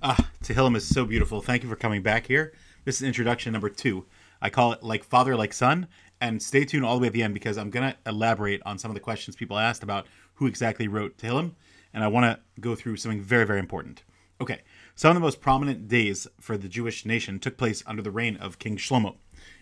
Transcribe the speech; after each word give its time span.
Ah, 0.00 0.30
Tehillim 0.44 0.76
is 0.76 0.86
so 0.86 1.04
beautiful. 1.04 1.40
Thank 1.40 1.64
you 1.64 1.68
for 1.68 1.74
coming 1.74 2.02
back 2.02 2.28
here. 2.28 2.52
This 2.84 2.98
is 2.98 3.02
introduction 3.02 3.52
number 3.52 3.68
two. 3.68 4.06
I 4.40 4.48
call 4.48 4.70
it 4.70 4.84
like 4.84 5.02
father, 5.02 5.34
like 5.34 5.52
son. 5.52 5.88
And 6.20 6.40
stay 6.40 6.64
tuned 6.64 6.84
all 6.84 6.94
the 6.94 7.00
way 7.00 7.08
at 7.08 7.12
the 7.12 7.24
end 7.24 7.34
because 7.34 7.58
I'm 7.58 7.70
going 7.70 7.90
to 7.90 7.96
elaborate 8.06 8.62
on 8.64 8.78
some 8.78 8.92
of 8.92 8.94
the 8.94 9.00
questions 9.00 9.34
people 9.34 9.58
asked 9.58 9.82
about 9.82 10.06
who 10.34 10.46
exactly 10.46 10.86
wrote 10.86 11.18
Tehillim. 11.18 11.56
And 11.92 12.04
I 12.04 12.06
want 12.06 12.26
to 12.26 12.60
go 12.60 12.76
through 12.76 12.96
something 12.98 13.20
very, 13.20 13.44
very 13.44 13.58
important. 13.58 14.04
Okay, 14.40 14.60
some 14.94 15.10
of 15.10 15.14
the 15.16 15.20
most 15.20 15.40
prominent 15.40 15.88
days 15.88 16.28
for 16.40 16.56
the 16.56 16.68
Jewish 16.68 17.04
nation 17.04 17.40
took 17.40 17.56
place 17.56 17.82
under 17.84 18.02
the 18.02 18.12
reign 18.12 18.36
of 18.36 18.60
King 18.60 18.76
Shlomo. 18.76 19.16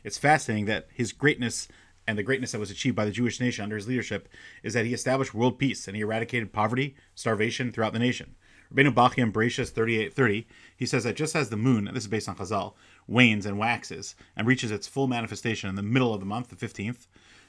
It's 0.05 0.19
fascinating 0.19 0.67
that 0.67 0.89
his 0.93 1.15
greatness 1.15 1.67
and 2.07 2.19
the 2.19 2.23
greatness 2.23 2.53
that 2.53 2.61
was 2.61 2.71
achieved 2.71 2.95
by 2.95 3.07
the 3.07 3.11
Jewish 3.11 3.41
nation 3.41 3.63
under 3.63 3.77
his 3.77 3.89
leadership 3.89 4.29
is 4.63 4.75
that 4.75 4.85
he 4.85 4.93
established 4.93 5.33
world 5.33 5.59
peace 5.59 5.89
and 5.89 5.97
he 5.97 6.03
eradicated 6.03 6.53
poverty, 6.53 6.95
starvation 7.15 7.73
throughout 7.73 7.95
the 7.95 7.99
nation. 7.99 8.35
Rabbeinu 8.73 8.93
Bachya 8.93 9.19
in 9.19 9.33
Bereshis 9.33 9.71
3830, 9.73 10.47
he 10.77 10.87
says 10.87 11.05
that 11.05 11.17
just 11.17 11.37
as 11.37 11.51
the 11.51 11.57
moon, 11.57 11.91
this 11.93 12.05
is 12.05 12.09
based 12.09 12.29
on 12.29 12.37
Chazal, 12.37 12.75
wanes 13.07 13.47
and 13.47 13.59
waxes 13.59 14.15
and 14.37 14.47
reaches 14.47 14.71
its 14.71 14.89
full 14.89 15.07
manifestation 15.07 15.69
in 15.69 15.77
the 15.77 15.83
middle 15.83 16.13
of 16.13 16.21
the 16.21 16.27
month, 16.27 16.49
the 16.49 16.57
15th, 16.57 17.07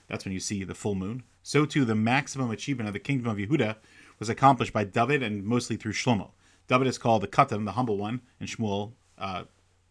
that's 0.08 0.26
when 0.26 0.34
you 0.34 0.40
see 0.40 0.64
the 0.64 0.76
full 0.76 0.96
moon, 0.96 1.24
so 1.44 1.66
too 1.66 1.86
the 1.86 1.96
maximum 1.96 2.52
achievement 2.52 2.88
of 2.88 2.94
the 2.94 3.00
kingdom 3.00 3.28
of 3.28 3.38
Yehuda 3.38 3.76
was 4.20 4.30
accomplished 4.30 4.74
by 4.74 4.84
David 4.84 5.22
and 5.22 5.44
mostly 5.44 5.76
through 5.76 5.94
Shlomo. 5.94 6.32
David 6.68 6.88
is 6.88 6.98
called 6.98 7.24
the 7.24 7.28
Katan, 7.28 7.66
the 7.66 7.74
humble 7.74 7.98
one, 7.98 8.22
in 8.40 8.48
Shmuel, 8.48 8.94
uh, 9.18 9.44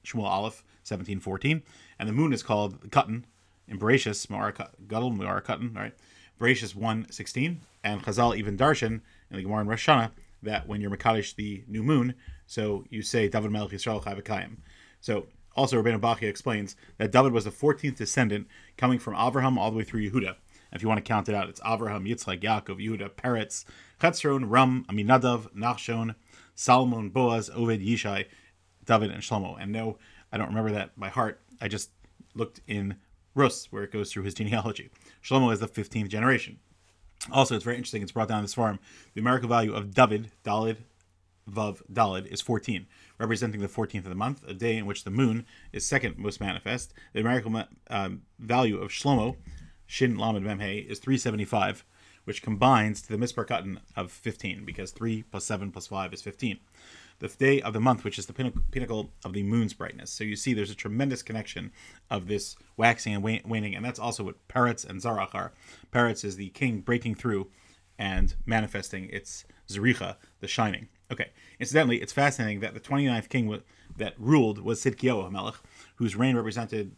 Shmuel 0.04 0.24
Aleph 0.24 0.62
1714, 0.84 1.62
and 1.98 2.08
the 2.08 2.12
moon 2.12 2.32
is 2.32 2.42
called 2.42 2.80
the 2.80 2.88
Katan 2.88 3.24
in 3.68 3.78
Bereshis, 3.78 4.26
Gadol, 4.88 5.10
Mara 5.10 5.42
Katan, 5.42 5.74
right? 5.74 5.92
Bereshis 6.40 6.74
116, 6.74 7.60
and 7.82 8.02
Chazal 8.02 8.36
even 8.36 8.56
Darshan 8.56 9.00
in 9.30 9.36
the 9.36 9.42
Gemara 9.42 9.62
in 9.62 9.68
Rosh 9.68 9.88
Hashanah, 9.88 10.10
that 10.42 10.68
when 10.68 10.80
you're 10.80 10.90
Makadish 10.90 11.34
the 11.34 11.64
new 11.66 11.82
moon, 11.82 12.14
so 12.46 12.84
you 12.90 13.02
say 13.02 13.28
David 13.28 13.50
Melech 13.50 13.70
Yisrael 13.70 14.02
Chavakayim. 14.02 14.58
So 15.00 15.26
also 15.54 15.82
Rabbeinu 15.82 16.00
Bachya 16.00 16.28
explains 16.28 16.76
that 16.98 17.12
David 17.12 17.32
was 17.32 17.44
the 17.44 17.50
14th 17.50 17.96
descendant 17.96 18.46
coming 18.76 18.98
from 18.98 19.14
Avraham 19.14 19.56
all 19.56 19.70
the 19.70 19.76
way 19.76 19.84
through 19.84 20.08
Yehuda. 20.08 20.36
If 20.72 20.82
you 20.82 20.88
want 20.88 20.98
to 20.98 21.08
count 21.08 21.28
it 21.28 21.34
out, 21.34 21.48
it's 21.48 21.60
Avraham, 21.60 22.08
Yitzchak, 22.08 22.42
Yaakov, 22.42 22.84
Yehuda, 22.84 23.10
Peretz, 23.10 23.64
Chetzron, 24.00 24.44
Ram, 24.48 24.84
Aminadav, 24.88 25.54
Nachshon, 25.54 26.14
Salmon, 26.54 27.10
Boaz, 27.10 27.48
Oved, 27.50 27.86
Yishai, 27.86 28.26
David, 28.84 29.10
and 29.10 29.22
Shlomo. 29.22 29.56
And 29.60 29.72
no, 29.72 29.98
I 30.32 30.38
don't 30.38 30.48
remember 30.48 30.72
that 30.72 30.98
by 30.98 31.08
heart. 31.08 31.40
I 31.60 31.68
just 31.68 31.90
looked 32.34 32.60
in 32.66 32.96
Rus, 33.34 33.70
where 33.70 33.84
it 33.84 33.92
goes 33.92 34.12
through 34.12 34.24
his 34.24 34.34
genealogy. 34.34 34.90
Shlomo 35.22 35.52
is 35.52 35.60
the 35.60 35.68
15th 35.68 36.08
generation. 36.08 36.58
Also, 37.30 37.54
it's 37.54 37.64
very 37.64 37.76
interesting. 37.76 38.02
It's 38.02 38.12
brought 38.12 38.28
down 38.28 38.42
this 38.42 38.54
farm. 38.54 38.78
The 39.14 39.20
numerical 39.20 39.48
value 39.48 39.74
of 39.74 39.94
David, 39.94 40.30
Dalid, 40.44 40.78
Vav, 41.50 41.82
Dalid, 41.92 42.26
is 42.26 42.40
14, 42.40 42.86
representing 43.18 43.60
the 43.60 43.68
14th 43.68 43.98
of 43.98 44.08
the 44.08 44.14
month, 44.14 44.42
a 44.46 44.54
day 44.54 44.76
in 44.76 44.86
which 44.86 45.04
the 45.04 45.10
moon 45.10 45.46
is 45.72 45.84
second 45.84 46.18
most 46.18 46.40
manifest. 46.40 46.92
The 47.12 47.20
numerical 47.20 47.64
um, 47.90 48.22
value 48.38 48.78
of 48.80 48.90
Shlomo, 48.90 49.36
Shin 49.86 50.16
Lamed 50.16 50.44
Memhe, 50.44 50.86
is 50.86 50.98
375, 50.98 51.84
which 52.24 52.42
combines 52.42 53.02
to 53.02 53.08
the 53.08 53.18
Mispar 53.18 53.46
Katan 53.46 53.78
of 53.96 54.10
15, 54.12 54.64
because 54.64 54.90
3 54.90 55.24
plus 55.24 55.44
7 55.44 55.70
plus 55.72 55.86
5 55.86 56.12
is 56.12 56.22
15 56.22 56.58
the 57.18 57.28
day 57.28 57.60
of 57.60 57.72
the 57.72 57.80
month, 57.80 58.04
which 58.04 58.18
is 58.18 58.26
the 58.26 58.32
pinnacle 58.32 59.10
of 59.24 59.32
the 59.32 59.42
moon's 59.42 59.72
brightness. 59.72 60.10
So 60.10 60.24
you 60.24 60.36
see 60.36 60.52
there's 60.52 60.70
a 60.70 60.74
tremendous 60.74 61.22
connection 61.22 61.72
of 62.10 62.28
this 62.28 62.56
waxing 62.76 63.14
and 63.14 63.22
waning, 63.22 63.74
and 63.74 63.84
that's 63.84 63.98
also 63.98 64.24
what 64.24 64.48
Peretz 64.48 64.86
and 64.88 65.00
Zarach 65.00 65.34
are. 65.34 65.52
Peretz 65.92 66.24
is 66.24 66.36
the 66.36 66.50
king 66.50 66.80
breaking 66.80 67.14
through 67.14 67.48
and 67.98 68.34
manifesting 68.44 69.08
its 69.10 69.44
Zericha, 69.68 70.16
the 70.40 70.48
shining. 70.48 70.88
Okay, 71.10 71.30
incidentally, 71.58 72.02
it's 72.02 72.12
fascinating 72.12 72.60
that 72.60 72.74
the 72.74 72.80
29th 72.80 73.28
king 73.28 73.62
that 73.96 74.14
ruled 74.18 74.58
was 74.58 74.82
Sidkiyahu 74.82 75.30
Melech, 75.30 75.54
whose 75.94 76.16
reign 76.16 76.36
represented 76.36 76.94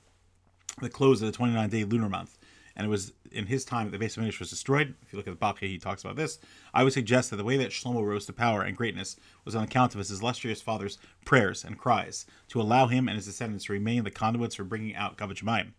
the 0.81 0.89
close 0.89 1.23
of 1.23 1.27
the 1.27 1.37
29 1.37 1.69
day 1.69 1.85
lunar 1.85 2.09
month 2.09 2.39
and 2.79 2.87
it 2.87 2.91
was 2.91 3.13
in 3.33 3.47
his 3.47 3.65
time 3.65 3.91
that 3.91 3.99
the 3.99 4.05
Beis 4.05 4.17
HaMikdash 4.17 4.39
was 4.39 4.51
destroyed. 4.51 4.95
If 5.03 5.13
you 5.13 5.17
look 5.17 5.27
at 5.27 5.39
the 5.39 5.45
Bachya, 5.45 5.69
he 5.69 5.79
talks 5.79 6.03
about 6.03 6.15
this. 6.15 6.39
I 6.73 6.85
would 6.85 6.93
suggest 6.93 7.29
that 7.31 7.37
the 7.37 7.45
way 7.45 7.57
that 7.57 7.71
Shlomo 7.71 8.07
rose 8.07 8.25
to 8.27 8.33
power 8.33 8.63
and 8.63 8.77
greatness 8.77 9.17
was 9.45 9.57
on 9.57 9.65
account 9.65 9.95
of 9.95 9.99
his 9.99 10.13
illustrious 10.13 10.63
father's 10.63 10.97
prayers 11.25 11.65
and 11.65 11.77
cries 11.77 12.25
to 12.49 12.61
allow 12.61 12.87
him 12.87 13.09
and 13.09 13.17
his 13.17 13.27
descendants 13.27 13.65
to 13.65 13.73
remain 13.73 14.05
the 14.05 14.13
conduits 14.13 14.55
for 14.55 14.65
bringing 14.65 14.95
out 14.95 15.19
Kavod 15.19 15.43
Shemaim. 15.43 15.73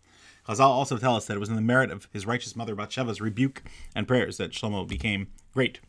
Chazal 0.47 0.61
also 0.61 0.97
tell 0.97 1.15
us 1.15 1.25
that 1.25 1.37
it 1.37 1.39
was 1.39 1.49
in 1.49 1.55
the 1.55 1.61
merit 1.61 1.89
of 1.89 2.09
his 2.11 2.25
righteous 2.25 2.55
mother 2.55 2.75
Bathsheba's 2.75 3.21
rebuke 3.21 3.63
and 3.95 4.07
prayers 4.07 4.37
that 4.37 4.51
Shlomo 4.51 4.85
became 4.85 5.27
great. 5.53 5.79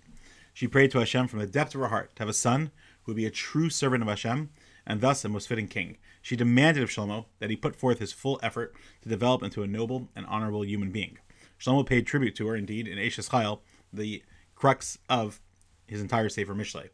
She 0.54 0.68
prayed 0.68 0.92
to 0.92 0.98
Hashem 1.00 1.26
from 1.26 1.40
the 1.40 1.46
depth 1.46 1.74
of 1.74 1.80
her 1.80 1.88
heart 1.88 2.14
to 2.16 2.22
have 2.22 2.28
a 2.28 2.34
son 2.34 2.70
who 3.02 3.10
would 3.10 3.16
be 3.16 3.26
a 3.26 3.30
true 3.30 3.70
servant 3.70 4.02
of 4.02 4.08
Hashem 4.08 4.50
and 4.86 5.00
thus 5.00 5.24
a 5.24 5.28
most 5.28 5.48
fitting 5.48 5.68
king. 5.68 5.96
She 6.22 6.36
demanded 6.36 6.82
of 6.82 6.90
Shlomo 6.90 7.26
that 7.38 7.50
he 7.50 7.56
put 7.56 7.76
forth 7.76 7.98
his 7.98 8.12
full 8.12 8.38
effort 8.42 8.74
to 9.02 9.08
develop 9.08 9.42
into 9.42 9.62
a 9.62 9.66
noble 9.66 10.08
and 10.14 10.26
honorable 10.26 10.64
human 10.64 10.90
being. 10.90 11.18
Shlomo 11.58 11.86
paid 11.86 12.06
tribute 12.06 12.34
to 12.36 12.46
her, 12.48 12.56
indeed, 12.56 12.88
in 12.88 12.98
Eshes 12.98 13.30
Chayil, 13.30 13.60
the 13.92 14.22
crux 14.54 14.98
of 15.08 15.40
his 15.86 16.00
entire 16.00 16.28
Sefer 16.28 16.54
Mishlei. 16.54 16.88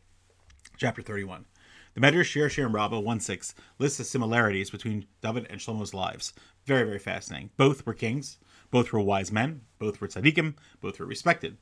Chapter 0.77 1.03
31. 1.03 1.47
The 1.95 2.01
Medrash 2.01 2.25
Shir 2.25 2.51
Shir 2.51 2.69
Rabbah 2.69 3.01
1.6 3.01 3.55
lists 3.79 3.97
the 3.97 4.05
similarities 4.05 4.71
between 4.71 5.07
David 5.23 5.47
and 5.49 5.61
Shlomo's 5.61 5.95
lives. 5.95 6.35
Very, 6.67 6.85
very 6.85 6.99
fascinating. 6.99 7.51
Both 7.57 7.87
were 7.87 7.95
kings, 7.95 8.39
both 8.71 8.93
were 8.93 9.01
wise 9.01 9.33
men, 9.33 9.63
both 9.79 10.01
were 10.01 10.09
tzaddikim, 10.09 10.55
both 10.81 11.01
were 11.01 11.07
respected. 11.07 11.57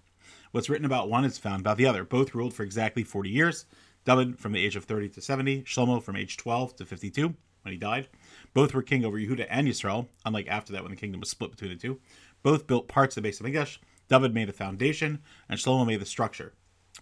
What's 0.51 0.69
written 0.69 0.87
about 0.87 1.09
one 1.09 1.25
is 1.25 1.39
found 1.39 1.61
about 1.61 1.77
the 1.77 1.87
other. 1.87 2.05
Both 2.05 2.35
ruled 2.35 2.55
for 2.55 2.63
exactly 2.63 3.05
40 3.05 3.31
years. 3.31 3.67
David 4.05 4.39
from 4.39 4.53
the 4.53 4.65
age 4.65 4.77
of 4.77 4.85
30 4.85 5.09
to 5.11 5.21
70, 5.21 5.63
Shlomo 5.63 6.03
from 6.03 6.17
age 6.17 6.37
12 6.37 6.77
to 6.77 6.85
52 6.85 7.35
when 7.63 7.73
he 7.73 7.79
died. 7.79 8.09
Both 8.53 8.75
were 8.75 8.83
king 8.83 9.05
over 9.05 9.19
Yehuda 9.19 9.47
and 9.49 9.67
Yisrael, 9.67 10.07
unlike 10.25 10.47
after 10.49 10.73
that 10.73 10.83
when 10.83 10.91
the 10.91 10.97
kingdom 10.97 11.21
was 11.21 11.31
split 11.31 11.51
between 11.51 11.71
the 11.71 11.77
two. 11.77 12.01
Both 12.43 12.67
built 12.67 12.89
parts 12.89 13.17
of 13.17 13.23
the 13.23 13.29
Beis 13.29 13.41
HaMikdash. 13.41 13.79
David 14.09 14.35
made 14.35 14.49
the 14.49 14.53
foundation, 14.53 15.21
and 15.49 15.59
Shlomo 15.59 15.87
made 15.87 16.01
the 16.01 16.07
structure, 16.07 16.53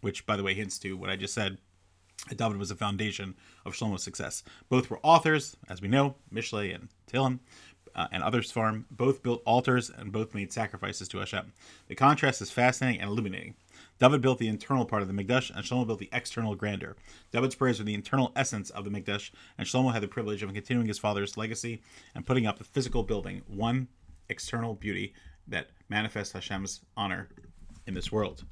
which, 0.00 0.24
by 0.24 0.36
the 0.36 0.44
way, 0.44 0.54
hints 0.54 0.78
to 0.80 0.96
what 0.96 1.10
I 1.10 1.16
just 1.16 1.34
said. 1.34 1.58
David 2.28 2.58
was 2.58 2.68
the 2.68 2.76
foundation 2.76 3.34
of 3.66 3.74
Shlomo's 3.74 4.04
success. 4.04 4.44
Both 4.68 4.88
were 4.88 5.00
authors, 5.02 5.56
as 5.68 5.82
we 5.82 5.88
know, 5.88 6.14
Mishlei 6.32 6.72
and 6.72 6.88
Tehillim, 7.10 7.40
uh, 7.96 8.06
and 8.12 8.22
others 8.22 8.52
farm. 8.52 8.86
Both 8.90 9.24
built 9.24 9.42
altars 9.44 9.90
and 9.90 10.12
both 10.12 10.34
made 10.34 10.52
sacrifices 10.52 11.08
to 11.08 11.18
Hashem. 11.18 11.52
The 11.88 11.96
contrast 11.96 12.40
is 12.40 12.52
fascinating 12.52 13.00
and 13.00 13.10
illuminating. 13.10 13.54
David 13.98 14.20
built 14.20 14.38
the 14.38 14.48
internal 14.48 14.84
part 14.84 15.02
of 15.02 15.08
the 15.08 15.14
Mikdash, 15.14 15.50
and 15.54 15.64
Shlomo 15.64 15.86
built 15.86 15.98
the 15.98 16.10
external 16.12 16.54
grandeur. 16.54 16.96
David's 17.30 17.54
prayers 17.54 17.78
were 17.78 17.84
the 17.84 17.94
internal 17.94 18.32
essence 18.34 18.70
of 18.70 18.84
the 18.84 18.90
Mikdash, 18.90 19.30
and 19.56 19.66
Shlomo 19.66 19.92
had 19.92 20.02
the 20.02 20.08
privilege 20.08 20.42
of 20.42 20.52
continuing 20.52 20.88
his 20.88 20.98
father's 20.98 21.36
legacy 21.36 21.82
and 22.14 22.26
putting 22.26 22.46
up 22.46 22.58
the 22.58 22.64
physical 22.64 23.02
building, 23.02 23.42
one 23.46 23.88
external 24.28 24.74
beauty 24.74 25.14
that 25.46 25.68
manifests 25.88 26.32
Hashem's 26.32 26.80
honor 26.96 27.28
in 27.86 27.94
this 27.94 28.10
world. 28.10 28.44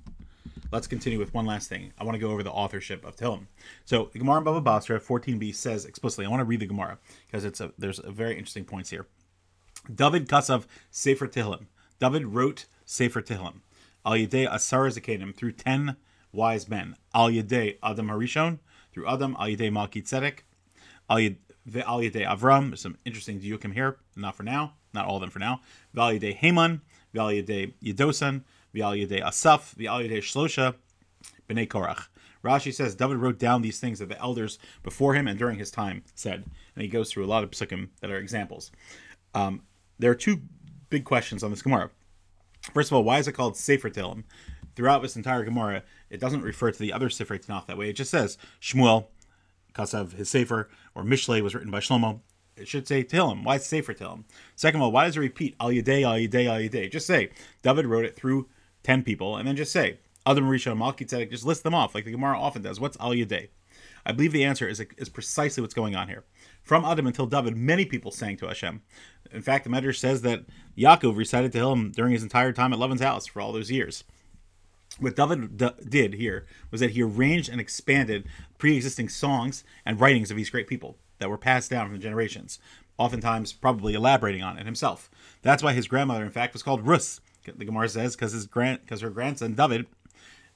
Let's 0.72 0.86
continue 0.86 1.18
with 1.18 1.34
one 1.34 1.46
last 1.46 1.68
thing. 1.68 1.92
I 1.98 2.04
want 2.04 2.14
to 2.14 2.20
go 2.20 2.30
over 2.30 2.44
the 2.44 2.52
authorship 2.52 3.04
of 3.04 3.16
Tehillim. 3.16 3.46
So 3.84 4.08
the 4.12 4.20
Gemara 4.20 4.38
in 4.38 4.44
Baba 4.44 4.60
Basra 4.60 5.00
14b 5.00 5.54
says 5.54 5.84
explicitly. 5.84 6.26
I 6.26 6.28
want 6.28 6.40
to 6.40 6.44
read 6.44 6.60
the 6.60 6.66
Gemara 6.66 6.98
because 7.26 7.44
it's 7.44 7.60
a, 7.60 7.72
there's 7.76 7.98
a 7.98 8.12
very 8.12 8.36
interesting 8.36 8.64
points 8.64 8.90
here. 8.90 9.06
David 9.92 10.28
Kasav 10.28 10.66
Sefer 10.90 11.26
Tehillim. 11.26 11.66
David 11.98 12.26
wrote 12.26 12.66
Sefer 12.84 13.20
Tehillim. 13.20 13.60
Al 14.04 14.12
Yedei 14.12 14.52
Asar 14.52 14.86
Zakenim 14.88 15.34
through 15.34 15.52
ten 15.52 15.96
wise 16.32 16.68
men. 16.68 16.96
Al 17.14 17.30
Yedei 17.30 17.76
Adam 17.82 18.08
Harishon 18.08 18.58
through 18.92 19.08
Adam. 19.08 19.36
Al 19.38 19.46
Yedei 19.46 19.70
Malki 19.70 20.02
Tzedek. 20.02 20.40
Al 21.08 22.00
Yedei 22.00 22.26
Avram. 22.26 22.68
There's 22.68 22.80
some 22.80 22.98
interesting 23.04 23.40
diukim 23.40 23.72
here. 23.72 23.98
Not 24.16 24.36
for 24.36 24.42
now. 24.42 24.74
Not 24.92 25.06
all 25.06 25.16
of 25.16 25.20
them 25.20 25.30
for 25.30 25.38
now. 25.38 25.60
Val 25.94 26.12
Yedei 26.12 26.38
Heiman. 26.38 26.80
Val 27.12 27.28
Yedei 27.28 27.74
Yedosan. 27.82 28.42
Val 28.74 28.92
Yedei 28.92 29.22
Asaf. 29.22 29.74
Val 29.78 30.00
Yedei 30.00 30.18
Shlosha. 30.18 30.74
Bnei 31.48 31.68
Korach. 31.68 32.06
Rashi 32.42 32.72
says 32.72 32.94
David 32.94 33.18
wrote 33.18 33.38
down 33.38 33.60
these 33.60 33.80
things 33.80 33.98
that 33.98 34.08
the 34.08 34.18
elders 34.18 34.58
before 34.82 35.14
him 35.14 35.28
and 35.28 35.38
during 35.38 35.58
his 35.58 35.70
time 35.70 36.02
said, 36.14 36.44
and 36.74 36.82
he 36.82 36.88
goes 36.88 37.12
through 37.12 37.24
a 37.24 37.26
lot 37.26 37.44
of 37.44 37.50
psukim 37.50 37.88
that 38.00 38.10
are 38.10 38.16
examples. 38.16 38.70
Um, 39.34 39.62
there 39.98 40.10
are 40.10 40.14
two 40.14 40.40
big 40.88 41.04
questions 41.04 41.42
on 41.42 41.50
this 41.50 41.60
Gemara. 41.60 41.90
First 42.74 42.90
of 42.90 42.96
all, 42.96 43.04
why 43.04 43.18
is 43.18 43.28
it 43.28 43.32
called 43.32 43.56
Sefer 43.56 43.90
Tehillim? 43.90 44.24
Throughout 44.76 45.02
this 45.02 45.16
entire 45.16 45.44
Gemara, 45.44 45.82
it 46.08 46.20
doesn't 46.20 46.42
refer 46.42 46.70
to 46.70 46.78
the 46.78 46.92
other 46.92 47.10
Sefer 47.10 47.38
Tanakh 47.38 47.66
that 47.66 47.78
way. 47.78 47.90
It 47.90 47.94
just 47.94 48.10
says 48.10 48.38
Shmuel, 48.60 49.06
Kasav, 49.74 50.14
his 50.14 50.28
Sefer, 50.28 50.68
or 50.94 51.02
Mishlei 51.02 51.42
was 51.42 51.54
written 51.54 51.70
by 51.70 51.80
Shlomo. 51.80 52.20
It 52.56 52.68
should 52.68 52.86
say 52.86 53.02
Tehillim. 53.02 53.44
Why 53.44 53.56
Sefer 53.56 53.94
Tehillim? 53.94 54.24
Second 54.56 54.80
of 54.80 54.84
all, 54.84 54.92
why 54.92 55.06
does 55.06 55.16
it 55.16 55.20
repeat 55.20 55.56
Al 55.60 55.70
Yadei, 55.70 56.02
Al 56.02 56.18
Yadei, 56.18 56.46
Al 56.46 56.60
Yadei? 56.60 56.90
Just 56.90 57.06
say 57.06 57.30
David 57.62 57.86
wrote 57.86 58.04
it 58.04 58.16
through 58.16 58.48
10 58.82 59.02
people, 59.02 59.36
and 59.36 59.48
then 59.48 59.56
just 59.56 59.72
say 59.72 59.98
Adam 60.26 60.48
Rishon, 60.48 60.76
Malki 60.76 61.06
Tzedek, 61.06 61.30
just 61.30 61.46
list 61.46 61.62
them 61.62 61.74
off 61.74 61.94
like 61.94 62.04
the 62.04 62.12
Gemara 62.12 62.38
often 62.38 62.62
does. 62.62 62.78
What's 62.78 62.98
Al 63.00 63.10
Yadei? 63.10 63.48
I 64.04 64.12
believe 64.12 64.32
the 64.32 64.44
answer 64.44 64.68
is, 64.68 64.80
is 64.96 65.08
precisely 65.08 65.60
what's 65.60 65.74
going 65.74 65.94
on 65.94 66.08
here. 66.08 66.24
From 66.62 66.84
Adam 66.84 67.06
until 67.06 67.26
David, 67.26 67.56
many 67.56 67.84
people 67.84 68.10
sang 68.10 68.36
to 68.38 68.46
Hashem. 68.46 68.82
In 69.32 69.42
fact, 69.42 69.64
the 69.64 69.70
Medrash 69.70 69.98
says 69.98 70.22
that 70.22 70.44
Yaakov 70.76 71.16
recited 71.16 71.52
to 71.52 71.68
him 71.68 71.92
during 71.92 72.12
his 72.12 72.22
entire 72.22 72.52
time 72.52 72.72
at 72.72 72.78
Lavan's 72.78 73.02
house 73.02 73.26
for 73.26 73.40
all 73.40 73.52
those 73.52 73.70
years. 73.70 74.04
what 74.98 75.16
David 75.16 75.56
d- 75.56 75.70
did 75.88 76.14
here 76.14 76.46
was 76.70 76.80
that 76.80 76.90
he 76.90 77.02
arranged 77.02 77.48
and 77.48 77.60
expanded 77.60 78.26
pre-existing 78.58 79.08
songs 79.08 79.64
and 79.84 80.00
writings 80.00 80.30
of 80.30 80.36
these 80.36 80.50
great 80.50 80.66
people 80.66 80.98
that 81.18 81.30
were 81.30 81.38
passed 81.38 81.70
down 81.70 81.86
from 81.86 81.96
the 81.96 82.02
generations, 82.02 82.58
oftentimes 82.98 83.52
probably 83.52 83.94
elaborating 83.94 84.42
on 84.42 84.58
it 84.58 84.66
himself. 84.66 85.10
That's 85.42 85.62
why 85.62 85.72
his 85.72 85.88
grandmother, 85.88 86.24
in 86.24 86.30
fact, 86.30 86.52
was 86.52 86.62
called 86.62 86.86
Rus. 86.86 87.20
The 87.44 87.64
Gemara 87.64 87.88
says 87.88 88.14
because 88.14 88.32
his 88.32 88.46
grand 88.46 88.80
because 88.82 89.00
her 89.00 89.10
grandson 89.10 89.54
David, 89.54 89.86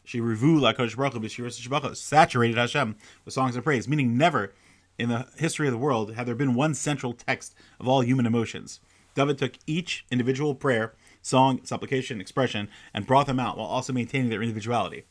she 0.04 0.20
revu 0.20 0.60
la 0.60 0.72
Kodesh 0.72 0.96
Baruch 0.96 1.84
Hu, 1.84 1.94
saturated 1.94 2.56
Hashem 2.56 2.96
with 3.24 3.34
songs 3.34 3.56
of 3.56 3.64
praise, 3.64 3.88
meaning 3.88 4.16
never 4.16 4.52
in 4.98 5.08
the 5.08 5.26
history 5.36 5.66
of 5.66 5.72
the 5.72 5.78
world 5.78 6.14
had 6.14 6.26
there 6.26 6.34
been 6.34 6.54
one 6.54 6.74
central 6.74 7.12
text 7.12 7.54
of 7.80 7.88
all 7.88 8.02
human 8.02 8.26
emotions. 8.26 8.80
David 9.14 9.38
took 9.38 9.54
each 9.66 10.04
individual 10.10 10.54
prayer 10.54 10.94
song, 11.22 11.60
supplication, 11.64 12.20
expression, 12.20 12.68
and 12.92 13.06
brought 13.06 13.26
them 13.26 13.40
out 13.40 13.56
while 13.56 13.66
also 13.66 13.92
maintaining 13.92 14.28
their 14.28 14.42
individuality. 14.42 15.04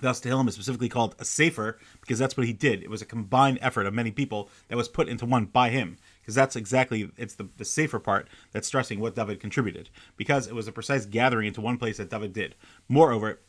Thus, 0.00 0.20
Tehillim 0.20 0.48
is 0.48 0.54
specifically 0.54 0.88
called 0.88 1.14
a 1.18 1.24
sefer 1.24 1.78
because 2.00 2.18
that's 2.18 2.36
what 2.36 2.46
he 2.46 2.52
did. 2.52 2.82
It 2.82 2.90
was 2.90 3.02
a 3.02 3.06
combined 3.06 3.58
effort 3.60 3.86
of 3.86 3.94
many 3.94 4.10
people 4.10 4.48
that 4.68 4.76
was 4.76 4.88
put 4.88 5.08
into 5.08 5.26
one 5.26 5.44
by 5.44 5.70
him. 5.70 5.96
Because 6.20 6.34
that's 6.34 6.56
exactly 6.56 7.10
it's 7.16 7.34
the, 7.34 7.48
the 7.56 7.64
sefer 7.64 7.98
part 7.98 8.28
that's 8.52 8.66
stressing 8.66 9.00
what 9.00 9.14
David 9.14 9.38
contributed. 9.38 9.90
Because 10.16 10.46
it 10.46 10.54
was 10.54 10.66
a 10.66 10.72
precise 10.72 11.06
gathering 11.06 11.46
into 11.46 11.60
one 11.60 11.78
place 11.78 11.98
that 11.98 12.10
David 12.10 12.32
did. 12.32 12.54
Moreover, 12.88 13.40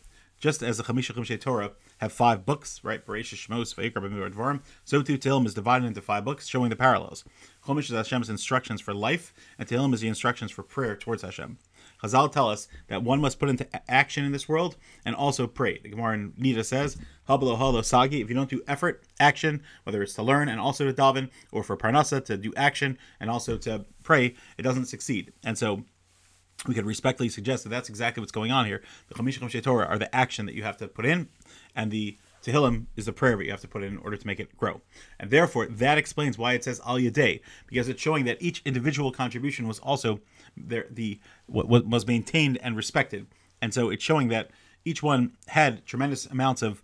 just 0.43 0.61
as 0.61 0.75
the 0.75 0.83
Chamisha 0.83 1.13
Chumshe 1.15 1.39
Torah 1.39 1.71
have 1.99 2.11
five 2.11 2.45
books, 2.45 2.81
right? 2.83 3.05
Bereshit, 3.05 3.47
Shmos, 3.47 3.73
Vayikra, 3.75 4.03
B'mir, 4.03 4.29
Dvarim. 4.29 4.61
So 4.83 5.01
too 5.01 5.17
Tehillim 5.17 5.45
is 5.45 5.53
divided 5.53 5.85
into 5.85 6.01
five 6.01 6.25
books, 6.25 6.47
showing 6.47 6.69
the 6.69 6.75
parallels. 6.75 7.23
Chumash 7.65 7.83
is 7.83 7.91
Hashem's 7.91 8.29
instructions 8.29 8.81
for 8.81 8.93
life, 8.93 9.33
and 9.57 9.69
Tehillim 9.69 9.93
is 9.93 10.01
the 10.01 10.09
instructions 10.09 10.51
for 10.51 10.61
prayer 10.61 10.97
towards 10.97 11.21
Hashem. 11.21 11.59
Chazal 12.03 12.29
tell 12.29 12.49
us 12.49 12.67
that 12.89 13.03
one 13.03 13.21
must 13.21 13.39
put 13.39 13.47
into 13.47 13.65
action 13.89 14.25
in 14.25 14.33
this 14.33 14.49
world 14.49 14.75
and 15.05 15.15
also 15.15 15.47
pray. 15.47 15.79
The 15.81 15.87
Gemara 15.87 16.15
in 16.15 16.31
Nida 16.33 16.65
says, 16.65 16.97
Hablo 17.29 17.57
halo 17.57 17.81
sagi, 17.81 18.19
if 18.19 18.27
you 18.27 18.35
don't 18.35 18.49
do 18.49 18.61
effort, 18.67 19.05
action, 19.21 19.63
whether 19.83 20.03
it's 20.03 20.15
to 20.15 20.23
learn 20.23 20.49
and 20.49 20.59
also 20.59 20.83
to 20.83 20.93
daven, 20.93 21.29
or 21.53 21.63
for 21.63 21.77
parnasa 21.77 22.23
to 22.25 22.35
do 22.35 22.51
action 22.57 22.97
and 23.21 23.29
also 23.29 23.57
to 23.59 23.85
pray, 24.03 24.35
it 24.57 24.63
doesn't 24.63 24.87
succeed. 24.87 25.31
And 25.45 25.57
so 25.57 25.85
we 26.67 26.73
could 26.73 26.85
respectfully 26.85 27.29
suggest 27.29 27.63
that 27.63 27.69
that's 27.69 27.89
exactly 27.89 28.21
what's 28.21 28.31
going 28.31 28.51
on 28.51 28.65
here. 28.65 28.81
The 29.07 29.15
Chamisha 29.15 29.39
Chumshe 29.39 29.61
Torah 29.63 29.85
are 29.85 29.97
the 29.97 30.13
action 30.15 30.45
that 30.45 30.55
you 30.55 30.63
have 30.63 30.77
to 30.77 30.87
put 30.87 31.05
in, 31.05 31.29
and 31.75 31.91
the 31.91 32.17
Tehillim 32.43 32.87
is 32.95 33.05
the 33.05 33.13
prayer 33.13 33.37
that 33.37 33.45
you 33.45 33.51
have 33.51 33.61
to 33.61 33.67
put 33.67 33.83
in 33.83 33.93
in 33.93 33.97
order 33.99 34.17
to 34.17 34.27
make 34.27 34.39
it 34.39 34.55
grow. 34.57 34.81
And 35.19 35.31
therefore, 35.31 35.65
that 35.67 35.97
explains 35.97 36.37
why 36.37 36.53
it 36.53 36.63
says 36.63 36.81
Al 36.85 36.97
Yadeh, 36.97 37.41
because 37.67 37.87
it's 37.87 38.01
showing 38.01 38.25
that 38.25 38.41
each 38.41 38.61
individual 38.65 39.11
contribution 39.11 39.67
was 39.67 39.79
also 39.79 40.19
there, 40.57 40.85
the 40.89 41.19
what 41.45 41.67
was 41.67 42.05
maintained 42.05 42.57
and 42.61 42.75
respected. 42.75 43.27
And 43.61 43.73
so 43.73 43.89
it's 43.89 44.03
showing 44.03 44.27
that 44.27 44.51
each 44.83 45.01
one 45.01 45.37
had 45.47 45.85
tremendous 45.85 46.25
amounts 46.25 46.61
of 46.61 46.83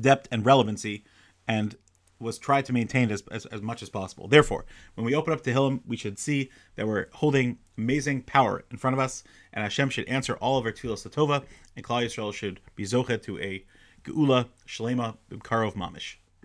depth 0.00 0.28
and 0.30 0.46
relevancy 0.46 1.04
and 1.48 1.76
was 2.20 2.38
tried 2.38 2.64
to 2.66 2.72
maintain 2.72 3.10
as, 3.10 3.22
as, 3.30 3.46
as 3.46 3.62
much 3.62 3.82
as 3.82 3.88
possible. 3.88 4.28
Therefore, 4.28 4.64
when 4.94 5.04
we 5.04 5.14
open 5.14 5.32
up 5.32 5.42
to 5.42 5.52
Tehillim, 5.52 5.80
we 5.86 5.96
should 5.96 6.18
see 6.18 6.50
that 6.76 6.86
we're 6.86 7.06
holding 7.12 7.58
amazing 7.76 8.22
power 8.22 8.64
in 8.70 8.76
front 8.76 8.94
of 8.94 9.00
us, 9.00 9.22
and 9.52 9.62
Hashem 9.62 9.90
should 9.90 10.08
answer 10.08 10.34
all 10.36 10.58
of 10.58 10.64
our 10.64 10.72
tefillas 10.72 11.08
Tova, 11.08 11.44
and 11.76 11.84
Klal 11.84 12.04
Yisrael 12.04 12.34
should 12.34 12.60
be 12.74 12.84
zoche 12.84 13.22
to 13.22 13.38
a 13.38 13.64
geula 14.04 14.48
shlema 14.66 15.16
b'karov 15.30 15.74
mamish. 15.74 16.16